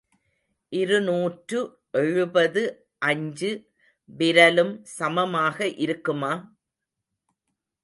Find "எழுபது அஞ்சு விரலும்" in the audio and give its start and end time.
1.91-4.73